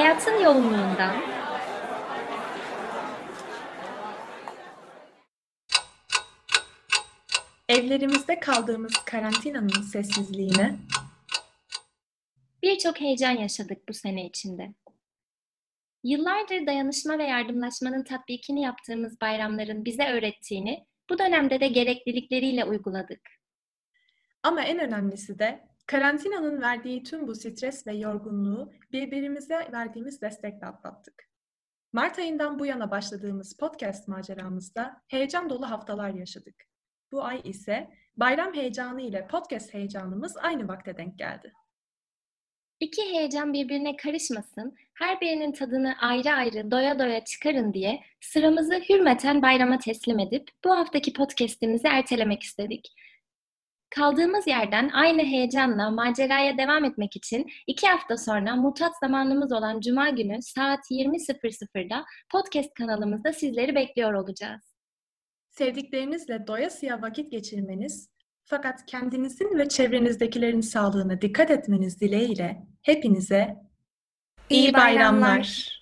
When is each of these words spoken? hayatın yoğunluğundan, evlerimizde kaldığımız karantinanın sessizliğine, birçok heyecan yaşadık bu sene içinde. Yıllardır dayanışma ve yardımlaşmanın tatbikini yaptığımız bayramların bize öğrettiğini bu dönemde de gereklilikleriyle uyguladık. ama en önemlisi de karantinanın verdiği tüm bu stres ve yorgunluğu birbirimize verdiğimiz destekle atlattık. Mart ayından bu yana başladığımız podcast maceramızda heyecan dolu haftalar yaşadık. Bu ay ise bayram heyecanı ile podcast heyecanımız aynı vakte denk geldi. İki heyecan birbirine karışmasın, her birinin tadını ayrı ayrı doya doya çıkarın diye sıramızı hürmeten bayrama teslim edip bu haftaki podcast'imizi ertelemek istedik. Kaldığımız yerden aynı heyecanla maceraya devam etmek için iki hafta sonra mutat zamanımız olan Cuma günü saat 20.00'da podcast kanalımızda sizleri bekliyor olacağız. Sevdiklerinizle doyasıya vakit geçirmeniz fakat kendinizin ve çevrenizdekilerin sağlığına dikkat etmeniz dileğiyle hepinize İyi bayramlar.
hayatın 0.00 0.40
yoğunluğundan, 0.40 1.22
evlerimizde 7.68 8.40
kaldığımız 8.40 8.92
karantinanın 9.06 9.82
sessizliğine, 9.82 10.76
birçok 12.62 13.00
heyecan 13.00 13.30
yaşadık 13.30 13.88
bu 13.88 13.94
sene 13.94 14.26
içinde. 14.26 14.74
Yıllardır 16.04 16.66
dayanışma 16.66 17.18
ve 17.18 17.24
yardımlaşmanın 17.24 18.04
tatbikini 18.04 18.62
yaptığımız 18.62 19.20
bayramların 19.20 19.84
bize 19.84 20.08
öğrettiğini 20.08 20.86
bu 21.10 21.18
dönemde 21.18 21.60
de 21.60 21.68
gereklilikleriyle 21.68 22.64
uyguladık. 22.64 23.20
ama 24.42 24.62
en 24.62 24.78
önemlisi 24.78 25.38
de 25.38 25.69
karantinanın 25.90 26.60
verdiği 26.60 27.02
tüm 27.02 27.28
bu 27.28 27.34
stres 27.34 27.86
ve 27.86 27.92
yorgunluğu 27.92 28.72
birbirimize 28.92 29.68
verdiğimiz 29.72 30.22
destekle 30.22 30.66
atlattık. 30.66 31.30
Mart 31.92 32.18
ayından 32.18 32.58
bu 32.58 32.66
yana 32.66 32.90
başladığımız 32.90 33.56
podcast 33.56 34.08
maceramızda 34.08 35.02
heyecan 35.08 35.50
dolu 35.50 35.70
haftalar 35.70 36.10
yaşadık. 36.10 36.54
Bu 37.12 37.24
ay 37.24 37.40
ise 37.44 37.90
bayram 38.16 38.54
heyecanı 38.54 39.02
ile 39.02 39.26
podcast 39.26 39.74
heyecanımız 39.74 40.36
aynı 40.36 40.68
vakte 40.68 40.96
denk 40.96 41.18
geldi. 41.18 41.52
İki 42.80 43.02
heyecan 43.02 43.52
birbirine 43.52 43.96
karışmasın, 43.96 44.76
her 44.94 45.20
birinin 45.20 45.52
tadını 45.52 45.94
ayrı 46.00 46.30
ayrı 46.30 46.70
doya 46.70 46.98
doya 46.98 47.24
çıkarın 47.24 47.74
diye 47.74 48.00
sıramızı 48.20 48.74
hürmeten 48.74 49.42
bayrama 49.42 49.78
teslim 49.78 50.18
edip 50.18 50.48
bu 50.64 50.70
haftaki 50.70 51.12
podcast'imizi 51.12 51.88
ertelemek 51.88 52.42
istedik. 52.42 52.92
Kaldığımız 53.90 54.46
yerden 54.46 54.88
aynı 54.88 55.22
heyecanla 55.22 55.90
maceraya 55.90 56.58
devam 56.58 56.84
etmek 56.84 57.16
için 57.16 57.46
iki 57.66 57.86
hafta 57.86 58.16
sonra 58.16 58.56
mutat 58.56 58.92
zamanımız 59.02 59.52
olan 59.52 59.80
Cuma 59.80 60.08
günü 60.08 60.42
saat 60.42 60.80
20.00'da 60.90 62.04
podcast 62.32 62.74
kanalımızda 62.74 63.32
sizleri 63.32 63.74
bekliyor 63.74 64.14
olacağız. 64.14 64.60
Sevdiklerinizle 65.50 66.46
doyasıya 66.46 67.02
vakit 67.02 67.32
geçirmeniz 67.32 68.10
fakat 68.44 68.86
kendinizin 68.86 69.58
ve 69.58 69.68
çevrenizdekilerin 69.68 70.60
sağlığına 70.60 71.20
dikkat 71.20 71.50
etmeniz 71.50 72.00
dileğiyle 72.00 72.66
hepinize 72.82 73.56
İyi 74.50 74.74
bayramlar. 74.74 75.80